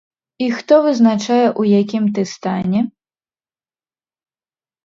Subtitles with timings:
[0.45, 2.79] І хто вызначае ў якім ты стане?